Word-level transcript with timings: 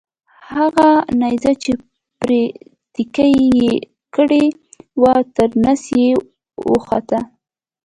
هغه 0.53 0.89
نیزه 1.21 1.51
چې 1.63 1.71
پرې 2.19 2.41
تکیه 2.93 3.41
یې 3.59 3.71
کړې 4.15 4.43
وه 5.01 5.15
تر 5.35 5.49
نس 5.63 5.81
یې 5.99 6.09
وخوته. 6.71 7.19